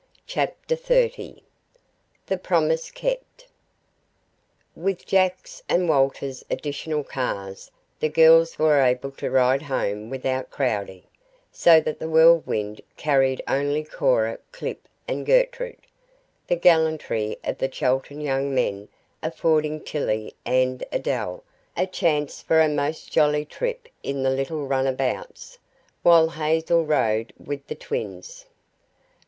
CHAPTER 0.25 0.75
XXX 0.75 1.41
THE 2.25 2.37
PROMISE 2.39 2.89
KEPT 2.89 3.45
With 4.75 5.05
Jack's 5.05 5.61
and 5.69 5.87
Walter's 5.87 6.43
additional 6.49 7.03
cars 7.03 7.69
the 7.99 8.09
girls 8.09 8.57
were 8.57 8.81
able 8.81 9.11
to 9.11 9.29
ride 9.29 9.61
home 9.61 10.09
without 10.09 10.49
crowding, 10.49 11.03
so 11.51 11.79
that 11.81 11.99
the 11.99 12.09
Whirlwind 12.09 12.81
carried 12.97 13.43
only 13.47 13.83
Cora, 13.83 14.39
Clip 14.51 14.87
and 15.07 15.23
Gertrude 15.23 15.77
the 16.47 16.55
gallantry 16.55 17.37
of 17.43 17.59
the 17.59 17.67
Chelton 17.69 18.21
young 18.21 18.55
men 18.55 18.89
affording 19.21 19.81
Tillie 19.81 20.33
and 20.43 20.83
Adele 20.91 21.43
a 21.77 21.85
chance 21.85 22.41
for 22.41 22.59
a 22.59 22.67
most 22.67 23.11
jolly 23.11 23.45
trip 23.45 23.87
in 24.01 24.23
the 24.23 24.31
little 24.31 24.65
runabouts, 24.65 25.59
while 26.01 26.29
Hazel 26.29 26.83
rode 26.87 27.33
with 27.37 27.67
the 27.67 27.75
twins. 27.75 28.47